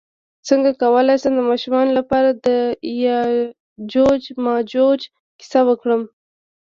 [0.47, 2.47] څنګه کولی شم د ماشومانو لپاره د
[3.05, 5.01] یاجوج ماجوج
[5.39, 6.01] کیسه وکړم